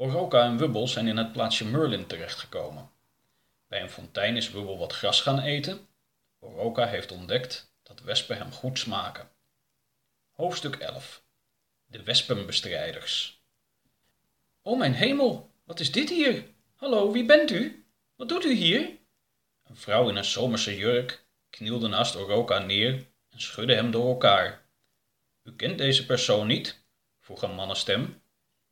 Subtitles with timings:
[0.00, 2.90] Oroka en Wubbel zijn in het plaatsje Merlin terechtgekomen.
[3.68, 5.88] Bij een fontein is Wubbel wat gras gaan eten.
[6.38, 9.30] Oroka heeft ontdekt dat wespen hem goed smaken.
[10.30, 11.22] Hoofdstuk 11
[11.86, 13.42] De wespenbestrijders
[14.62, 16.44] O mijn hemel, wat is dit hier?
[16.74, 17.86] Hallo, wie bent u?
[18.16, 18.98] Wat doet u hier?
[19.64, 24.62] Een vrouw in een zomerse jurk knielde naast Oroka neer en schudde hem door elkaar.
[25.42, 26.82] U kent deze persoon niet?
[27.18, 28.22] vroeg een mannenstem.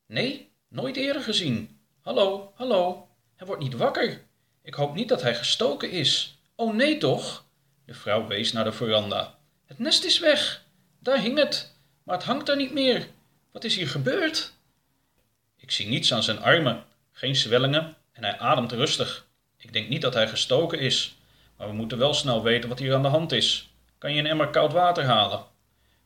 [0.06, 1.80] Nee, nooit eerder gezien.
[2.00, 4.24] Hallo, hallo, hij wordt niet wakker.
[4.62, 6.38] Ik hoop niet dat hij gestoken is.
[6.54, 7.44] Oh nee toch?
[7.84, 9.38] De vrouw wees naar de veranda.
[9.66, 10.64] Het nest is weg.
[10.98, 13.06] Daar hing het, maar het hangt er niet meer.
[13.52, 14.52] Wat is hier gebeurd?
[15.56, 19.26] Ik zie niets aan zijn armen, geen zwellingen en hij ademt rustig.
[19.56, 21.16] Ik denk niet dat hij gestoken is,
[21.56, 23.70] maar we moeten wel snel weten wat hier aan de hand is.
[23.98, 25.44] Kan je een emmer koud water halen?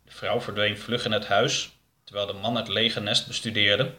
[0.04, 1.70] De vrouw verdween vlug in het huis,
[2.04, 3.94] terwijl de man het lege nest bestudeerde,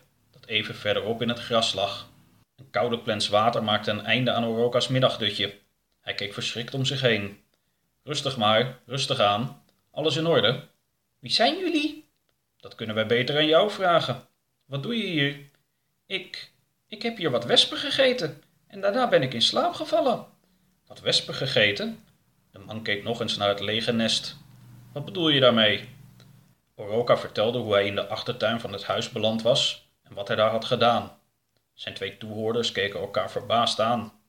[0.45, 2.09] even verderop in het gras lag.
[2.55, 5.59] Een koude plens water maakte een einde aan Oroka's middagdutje.
[6.01, 7.41] Hij keek verschrikt om zich heen.
[8.03, 9.63] Rustig maar, rustig aan.
[9.91, 10.67] Alles in orde.
[11.19, 12.05] Wie zijn jullie?
[12.57, 14.27] Dat kunnen wij beter aan jou vragen.
[14.65, 15.37] Wat doe je hier?
[16.05, 16.51] Ik.
[16.87, 20.25] Ik heb hier wat wespen gegeten en daarna ben ik in slaap gevallen.
[20.87, 22.05] Wat wespen gegeten?
[22.51, 24.37] De man keek nog eens naar het lege nest.
[24.93, 25.89] Wat bedoel je daarmee?
[26.75, 29.82] Oroka vertelde hoe hij in de achtertuin van het huis beland was
[30.13, 31.19] wat hij daar had gedaan.
[31.73, 34.21] Zijn twee toehoorders keken elkaar verbaasd aan.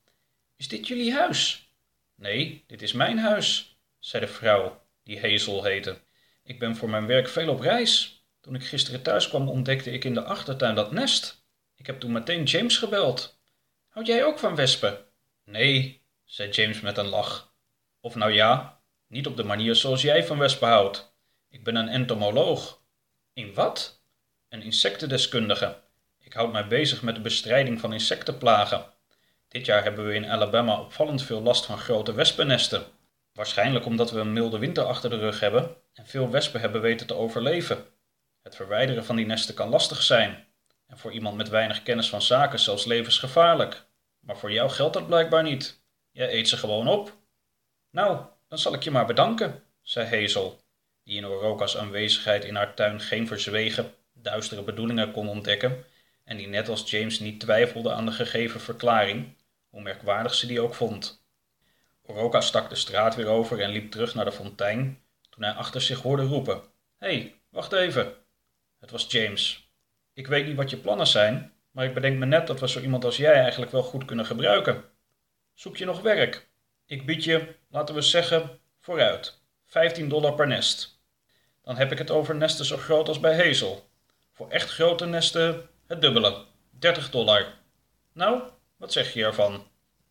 [0.57, 1.69] Is dit jullie huis?
[2.15, 6.01] Nee, dit is mijn huis, zei de vrouw, die Hazel heette.
[6.43, 8.25] Ik ben voor mijn werk veel op reis.
[8.41, 11.45] Toen ik gisteren thuis kwam, ontdekte ik in de achtertuin dat nest.
[11.77, 13.39] Ik heb toen meteen James gebeld.
[13.89, 15.05] Houd jij ook van wespen?
[15.45, 17.53] Nee, zei James met een lach.
[18.01, 21.15] Of nou ja, niet op de manier zoals jij van wespen houdt.
[21.49, 22.81] Ik ben een entomoloog.
[23.33, 24.04] In wat?
[24.55, 25.77] Een insectendeskundige.
[26.19, 28.85] Ik houd mij bezig met de bestrijding van insectenplagen.
[29.49, 32.85] Dit jaar hebben we in Alabama opvallend veel last van grote wespennesten.
[33.33, 37.07] Waarschijnlijk omdat we een milde winter achter de rug hebben en veel wespen hebben weten
[37.07, 37.85] te overleven.
[38.43, 40.47] Het verwijderen van die nesten kan lastig zijn
[40.87, 43.85] en voor iemand met weinig kennis van zaken zelfs levensgevaarlijk.
[44.21, 45.83] Maar voor jou geldt dat blijkbaar niet.
[46.11, 47.17] Jij eet ze gewoon op.
[47.91, 50.61] Nou, dan zal ik je maar bedanken, zei Hazel,
[51.05, 55.85] die in Oroka's aanwezigheid in haar tuin geen verzwegen, duistere bedoelingen kon ontdekken
[56.25, 59.35] en die net als James niet twijfelde aan de gegeven verklaring,
[59.69, 61.25] hoe merkwaardig ze die ook vond.
[62.03, 65.81] Oroka stak de straat weer over en liep terug naar de fontein toen hij achter
[65.81, 66.63] zich hoorde roepen:
[66.99, 68.15] Hé, hey, wacht even.
[68.81, 69.69] Het was James.
[70.13, 72.81] Ik weet niet wat je plannen zijn, maar ik bedenk me net dat we zo
[72.81, 74.85] iemand als jij eigenlijk wel goed kunnen gebruiken.
[75.55, 76.49] Zoek je nog werk?
[76.87, 79.43] Ik bied je, laten we zeggen, vooruit.
[79.67, 80.99] 15 dollar per nest.
[81.63, 83.89] Dan heb ik het over nesten zo groot als bij Hazel.
[84.35, 86.45] Voor echt grote nesten het dubbele.
[86.79, 87.47] 30 dollar.
[88.13, 88.43] Nou,
[88.77, 89.67] wat zeg je ervan?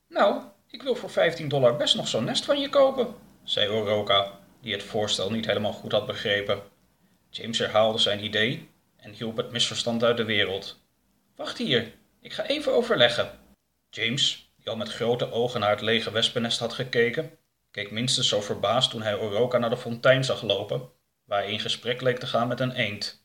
[0.08, 4.40] Nou, ik wil voor 15 dollar best nog zo'n nest van je kopen, zei Oroka,
[4.62, 6.62] die het voorstel niet helemaal goed had begrepen.
[7.30, 10.84] James herhaalde zijn idee en hielp het misverstand uit de wereld.
[11.36, 13.40] Wacht hier, ik ga even overleggen.
[13.90, 17.38] James, die al met grote ogen naar het lege wespennest had gekeken,
[17.72, 20.90] keek minstens zo verbaasd toen hij Oroka naar de fontein zag lopen,
[21.26, 23.23] waar hij in gesprek leek te gaan met een eend.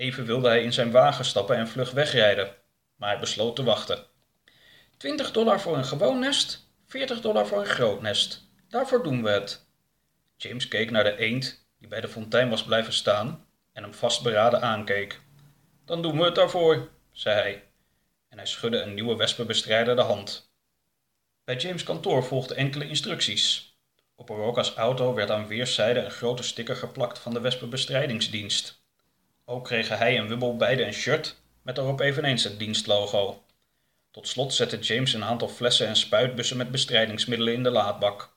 [0.00, 2.54] Even wilde hij in zijn wagen stappen en vlug wegrijden,
[2.96, 4.06] maar hij besloot te wachten.
[4.96, 8.48] 20 dollar voor een gewoon nest, 40 dollar voor een groot nest.
[8.68, 9.66] Daarvoor doen we het.
[10.36, 14.62] James keek naar de eend die bij de fontein was blijven staan en hem vastberaden
[14.62, 15.20] aankeek.
[15.84, 17.64] Dan doen we het daarvoor, zei hij,
[18.28, 20.52] en hij schudde een nieuwe wespenbestrijder de hand.
[21.44, 23.76] Bij James' kantoor volgden enkele instructies.
[24.14, 28.79] Op Oroka's auto werd aan weerszijden een grote sticker geplakt van de wespenbestrijdingsdienst.
[29.50, 33.42] Ook kregen hij en Wubbel beide een shirt met daarop eveneens het dienstlogo.
[34.10, 38.36] Tot slot zette James een aantal flessen en spuitbussen met bestrijdingsmiddelen in de laadbak.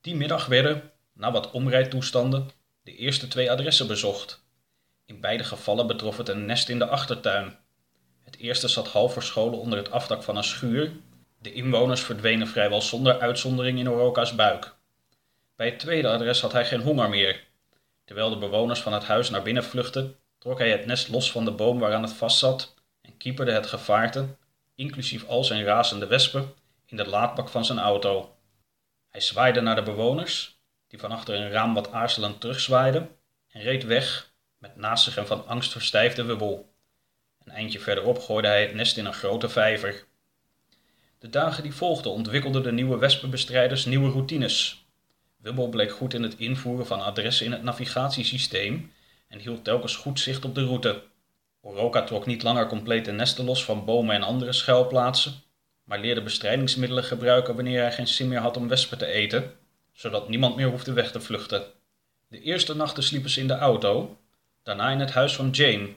[0.00, 2.50] Die middag werden, na wat omrijdtoestanden,
[2.82, 4.44] de eerste twee adressen bezocht.
[5.06, 7.58] In beide gevallen betrof het een nest in de achtertuin.
[8.22, 10.92] Het eerste zat half verscholen onder het afdak van een schuur.
[11.38, 14.74] De inwoners verdwenen vrijwel zonder uitzondering in Oroka's buik.
[15.56, 17.44] Bij het tweede adres had hij geen honger meer.
[18.04, 21.44] Terwijl de bewoners van het huis naar binnen vluchtten, trok hij het nest los van
[21.44, 24.26] de boom waaraan het vastzat en kieperde het gevaarte,
[24.74, 26.54] inclusief al zijn razende wespen,
[26.86, 28.36] in de laadbak van zijn auto.
[29.08, 30.58] Hij zwaaide naar de bewoners,
[30.88, 33.16] die van achter een raam wat aarzelend terugzwaaiden,
[33.48, 36.72] en reed weg met naast zich een van angst verstijfde wubbel.
[37.44, 40.04] Een eindje verderop gooide hij het nest in een grote vijver.
[41.18, 44.84] De dagen die volgden ontwikkelden de nieuwe wespenbestrijders nieuwe routines.
[45.36, 48.92] Wubbel bleek goed in het invoeren van adressen in het navigatiesysteem
[49.30, 51.02] en hield telkens goed zicht op de route.
[51.60, 55.42] Oroka trok niet langer complete nesten los van bomen en andere schuilplaatsen,
[55.84, 59.52] maar leerde bestrijdingsmiddelen gebruiken wanneer hij geen zin meer had om wespen te eten,
[59.92, 61.64] zodat niemand meer hoefde weg te vluchten.
[62.28, 64.18] De eerste nachten sliepen ze in de auto,
[64.62, 65.88] daarna in het huis van Jane,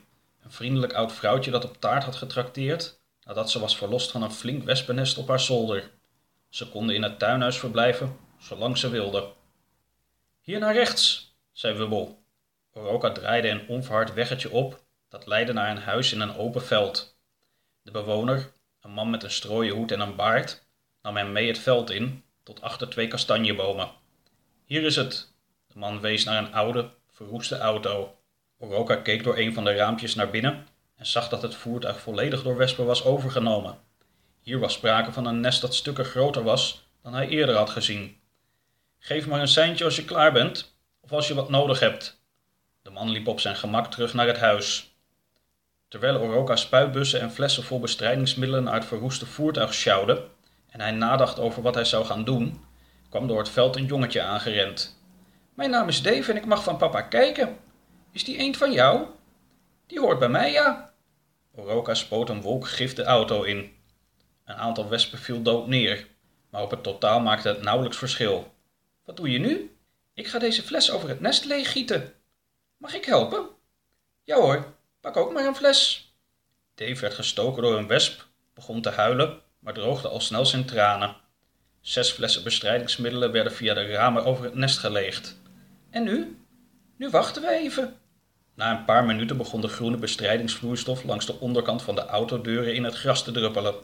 [0.43, 4.31] een vriendelijk oud vrouwtje dat op taart had getrakteerd nadat ze was verlost van een
[4.31, 5.91] flink wespennest op haar zolder.
[6.49, 9.31] Ze konden in het tuinhuis verblijven, zolang ze wilden.
[10.41, 12.22] Hier naar rechts, zei Wubbel.
[12.73, 17.17] Oroka draaide een onverhard weggetje op dat leidde naar een huis in een open veld.
[17.81, 20.63] De bewoner, een man met een strooien hoed en een baard,
[21.01, 23.91] nam hem mee het veld in, tot achter twee kastanjebomen.
[24.65, 25.33] Hier is het.
[25.67, 28.15] De man wees naar een oude, verroeste auto.
[28.57, 32.43] Oroka keek door een van de raampjes naar binnen en zag dat het voertuig volledig
[32.43, 33.77] door wespen was overgenomen.
[34.41, 38.19] Hier was sprake van een nest dat stukken groter was dan hij eerder had gezien.
[38.99, 42.22] Geef maar een seintje als je klaar bent, of als je wat nodig hebt.
[42.83, 44.95] De man liep op zijn gemak terug naar het huis.
[45.87, 50.27] Terwijl Oroka spuitbussen en flessen vol bestrijdingsmiddelen uit verroeste voertuig sjouwde
[50.69, 52.65] en hij nadacht over wat hij zou gaan doen,
[53.09, 55.01] kwam door het veld een jongetje aangerend.
[55.53, 57.57] Mijn naam is Dave en ik mag van papa kijken.
[58.11, 59.07] Is die eend van jou?
[59.87, 60.93] Die hoort bij mij, ja.
[61.55, 63.71] Oroka spoot een wolk gif de auto in.
[64.45, 66.07] Een aantal wespen viel dood neer,
[66.49, 68.53] maar op het totaal maakte het nauwelijks verschil.
[69.05, 69.77] Wat doe je nu?
[70.13, 72.13] Ik ga deze fles over het nest leeggieten.
[72.83, 73.49] Mag ik helpen?
[74.23, 76.11] Ja hoor, pak ook maar een fles.
[76.75, 81.15] Dave werd gestoken door een wesp, begon te huilen, maar droogde al snel zijn tranen.
[81.81, 85.39] Zes flessen bestrijdingsmiddelen werden via de ramen over het nest geleegd.
[85.89, 86.37] En nu?
[86.97, 87.99] Nu wachten we even.
[88.55, 92.83] Na een paar minuten begon de groene bestrijdingsvloeistof langs de onderkant van de autodeuren in
[92.83, 93.75] het gras te druppelen.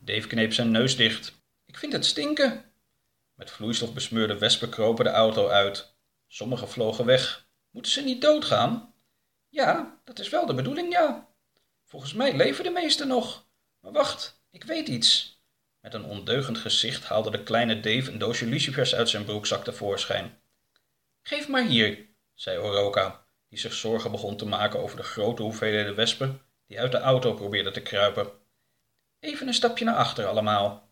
[0.00, 1.42] Dave kneep zijn neus dicht.
[1.66, 2.64] Ik vind het stinken.
[3.34, 5.96] Met vloeistof besmeurde wespen kropen de auto uit.
[6.28, 7.43] Sommige vlogen weg.
[7.74, 8.94] Moeten ze niet doodgaan?
[9.48, 11.28] Ja, dat is wel de bedoeling, ja.
[11.84, 13.46] Volgens mij leven de meesten nog.
[13.80, 15.42] Maar wacht, ik weet iets.
[15.80, 20.40] Met een ondeugend gezicht haalde de kleine Dave een doosje lucifers uit zijn broekzak tevoorschijn.
[21.22, 25.94] Geef maar hier, zei Oroka die zich zorgen begon te maken over de grote hoeveelheden
[25.94, 28.28] wespen die uit de auto probeerden te kruipen.
[29.20, 30.88] Even een stapje naar achter allemaal.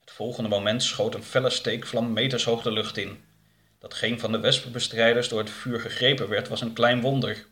[0.00, 3.24] Het volgende moment schoot een felle steekvlam meters hoog de lucht in.
[3.82, 7.46] Dat geen van de wespenbestrijders door het vuur gegrepen werd, was een klein wonder.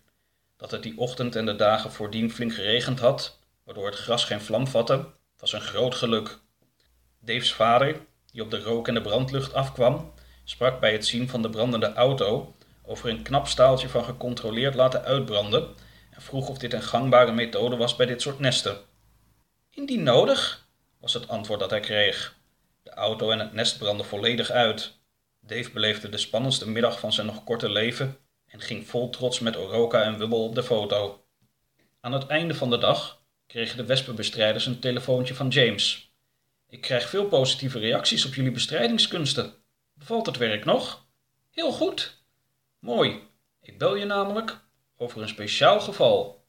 [0.56, 4.40] Dat het die ochtend en de dagen voordien flink geregend had, waardoor het gras geen
[4.40, 5.06] vlam vatte,
[5.38, 6.38] was een groot geluk.
[7.20, 8.00] Dave's vader,
[8.32, 10.12] die op de rook en de brandlucht afkwam,
[10.44, 15.04] sprak bij het zien van de brandende auto over een knap staaltje van gecontroleerd laten
[15.04, 15.74] uitbranden
[16.10, 18.76] en vroeg of dit een gangbare methode was bij dit soort nesten.
[19.70, 20.66] Indien nodig,
[21.00, 22.36] was het antwoord dat hij kreeg.
[22.82, 24.98] De auto en het nest brandden volledig uit.
[25.50, 29.56] Dave beleefde de spannendste middag van zijn nog korte leven en ging vol trots met
[29.56, 31.24] Oroka en Wubbel op de foto.
[32.00, 36.14] Aan het einde van de dag kregen de wespenbestrijders een telefoontje van James.
[36.68, 39.54] Ik krijg veel positieve reacties op jullie bestrijdingskunsten.
[39.94, 41.06] Bevalt het werk nog?
[41.50, 42.24] Heel goed.
[42.78, 43.20] Mooi.
[43.62, 44.60] Ik bel je namelijk
[44.96, 46.39] over een speciaal geval.